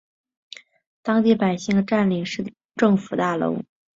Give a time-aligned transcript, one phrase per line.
[1.03, 3.61] 当地百姓占领市政府大楼。